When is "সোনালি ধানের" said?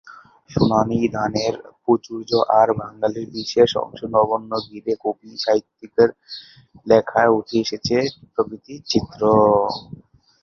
0.49-1.53